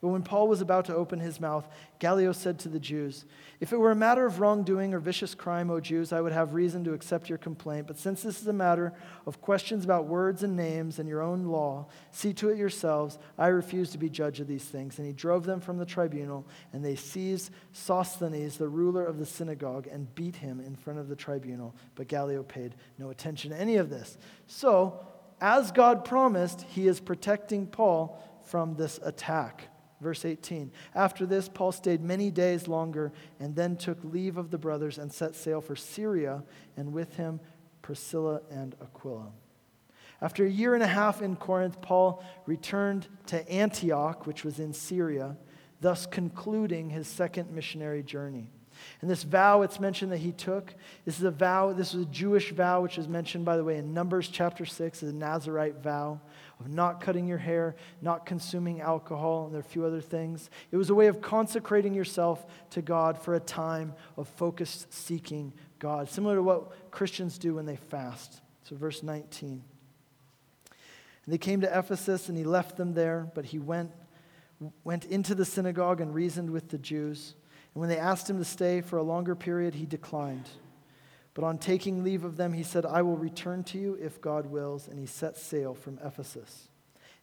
[0.00, 1.66] But when Paul was about to open his mouth,
[1.98, 3.24] Gallio said to the Jews,
[3.58, 6.54] If it were a matter of wrongdoing or vicious crime, O Jews, I would have
[6.54, 7.88] reason to accept your complaint.
[7.88, 8.92] But since this is a matter
[9.26, 13.18] of questions about words and names and your own law, see to it yourselves.
[13.36, 14.98] I refuse to be judge of these things.
[14.98, 19.26] And he drove them from the tribunal, and they seized Sosthenes, the ruler of the
[19.26, 21.74] synagogue, and beat him in front of the tribunal.
[21.96, 24.16] But Gallio paid no attention to any of this.
[24.46, 25.04] So,
[25.40, 29.68] as God promised, he is protecting Paul from this attack.
[30.00, 34.58] Verse 18 After this, Paul stayed many days longer and then took leave of the
[34.58, 36.44] brothers and set sail for Syria,
[36.76, 37.40] and with him
[37.82, 39.32] Priscilla and Aquila.
[40.20, 44.72] After a year and a half in Corinth, Paul returned to Antioch, which was in
[44.72, 45.36] Syria,
[45.80, 48.50] thus concluding his second missionary journey.
[49.00, 50.74] And this vow, it's mentioned that he took.
[51.04, 53.76] This is a vow, this was a Jewish vow, which is mentioned, by the way,
[53.76, 56.20] in Numbers chapter 6, as a Nazarite vow
[56.60, 60.50] of not cutting your hair, not consuming alcohol, and there are a few other things.
[60.72, 65.52] It was a way of consecrating yourself to God for a time of focused seeking
[65.78, 68.40] God, similar to what Christians do when they fast.
[68.64, 69.62] So, verse 19.
[71.28, 73.92] And they came to Ephesus, and he left them there, but he went,
[74.82, 77.34] went into the synagogue and reasoned with the Jews.
[77.74, 80.48] And when they asked him to stay for a longer period, he declined.
[81.38, 84.46] But on taking leave of them, he said, I will return to you if God
[84.46, 84.88] wills.
[84.88, 86.66] And he set sail from Ephesus.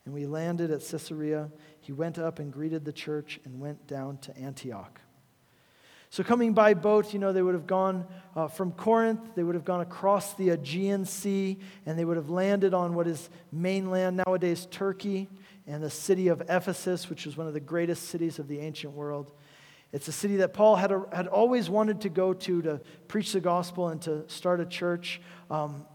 [0.06, 1.52] And we landed at Caesarea.
[1.82, 5.02] He went up and greeted the church and went down to Antioch.
[6.12, 8.06] So, coming by boat, you know, they would have gone
[8.38, 12.30] uh, from Corinth, they would have gone across the Aegean Sea, and they would have
[12.30, 15.28] landed on what is mainland nowadays Turkey
[15.68, 18.94] and the city of Ephesus, which was one of the greatest cities of the ancient
[18.94, 19.34] world.
[19.92, 23.32] It's a city that Paul had, a, had always wanted to go to to preach
[23.32, 25.22] the gospel and to start a church.
[25.50, 25.86] Um,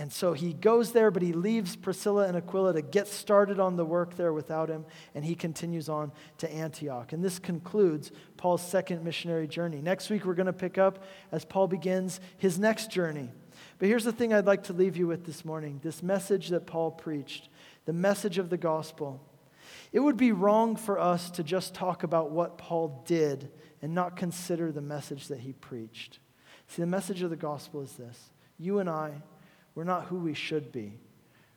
[0.00, 3.76] and so he goes there, but he leaves Priscilla and Aquila to get started on
[3.76, 7.12] the work there without him, and he continues on to Antioch.
[7.12, 9.82] And this concludes Paul's second missionary journey.
[9.82, 13.30] Next week, we're going to pick up as Paul begins his next journey.
[13.78, 16.66] But here's the thing I'd like to leave you with this morning this message that
[16.66, 17.50] Paul preached,
[17.84, 19.20] the message of the gospel
[19.92, 23.50] It would be wrong for us to just talk about what Paul did
[23.82, 26.20] and not consider the message that he preached.
[26.68, 29.22] See, the message of the gospel is this you and I,
[29.74, 30.98] we're not who we should be.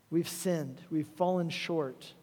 [0.09, 2.13] We've sinned, we've fallen short.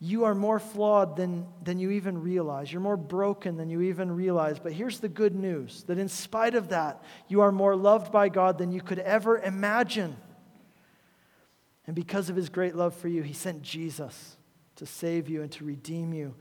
[0.00, 2.72] You are more flawed than, than you even realize.
[2.72, 4.60] You're more broken than you even realize.
[4.60, 8.28] But here's the good news that in spite of that, you are more loved by
[8.28, 10.16] God than you could ever imagine.
[11.84, 14.37] And because of his great love for you, he sent Jesus
[14.78, 16.34] to save you and to redeem you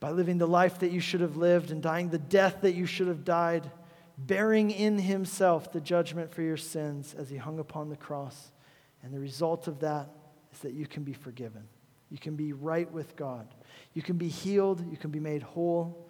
[0.00, 2.86] by living the life that you should have lived and dying the death that you
[2.86, 3.70] should have died,
[4.18, 8.50] bearing in himself the judgment for your sins as he hung upon the cross.
[9.02, 10.08] And the result of that
[10.52, 11.62] is that you can be forgiven.
[12.10, 13.46] You can be right with God.
[13.94, 14.84] You can be healed.
[14.90, 16.08] You can be made whole.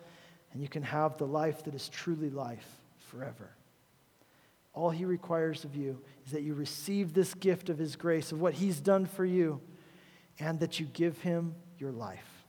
[0.53, 3.51] And you can have the life that is truly life forever.
[4.75, 8.41] All he requires of you is that you receive this gift of his grace, of
[8.41, 9.61] what he's done for you,
[10.39, 12.45] and that you give him your life,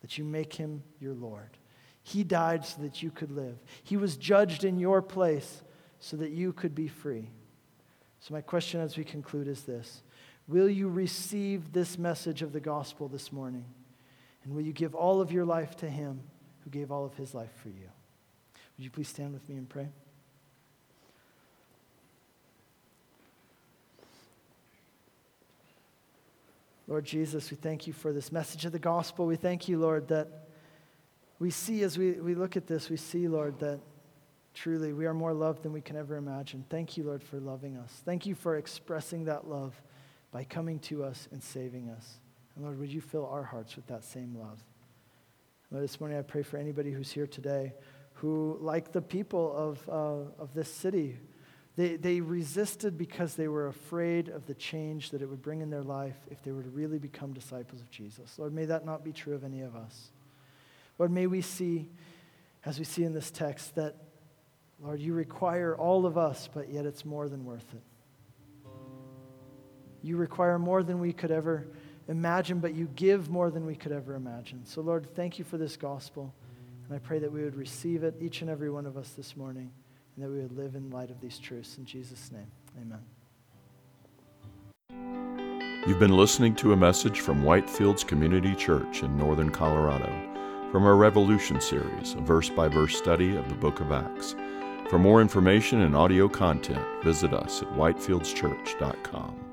[0.00, 1.56] that you make him your Lord.
[2.02, 5.62] He died so that you could live, he was judged in your place
[5.98, 7.30] so that you could be free.
[8.20, 10.02] So, my question as we conclude is this
[10.46, 13.64] Will you receive this message of the gospel this morning?
[14.44, 16.20] And will you give all of your life to him
[16.60, 17.88] who gave all of his life for you?
[18.76, 19.88] Would you please stand with me and pray?
[26.86, 29.24] Lord Jesus, we thank you for this message of the gospel.
[29.26, 30.48] We thank you, Lord, that
[31.38, 33.80] we see as we, we look at this, we see, Lord, that
[34.52, 36.64] truly we are more loved than we can ever imagine.
[36.68, 38.02] Thank you, Lord, for loving us.
[38.04, 39.80] Thank you for expressing that love
[40.30, 42.18] by coming to us and saving us.
[42.54, 44.62] And Lord, would you fill our hearts with that same love?
[45.70, 47.72] Lord, this morning I pray for anybody who's here today
[48.14, 51.18] who, like the people of, uh, of this city,
[51.76, 55.70] they, they resisted because they were afraid of the change that it would bring in
[55.70, 58.38] their life if they were to really become disciples of Jesus.
[58.38, 60.10] Lord, may that not be true of any of us.
[60.98, 61.88] Lord, may we see,
[62.64, 63.96] as we see in this text, that,
[64.80, 67.82] Lord, you require all of us, but yet it's more than worth it.
[70.00, 71.66] You require more than we could ever
[72.06, 74.64] imagine, but you give more than we could ever imagine.
[74.64, 76.32] So, Lord, thank you for this gospel.
[76.86, 79.36] And I pray that we would receive it, each and every one of us this
[79.36, 79.72] morning
[80.14, 81.78] and that we would live in light of these truths.
[81.78, 82.50] In Jesus' name,
[82.80, 83.00] amen.
[85.86, 90.10] You've been listening to a message from Whitefields Community Church in northern Colorado
[90.72, 94.34] from our Revolution series, a verse by verse study of the book of Acts.
[94.88, 99.43] For more information and audio content, visit us at whitefieldschurch.com.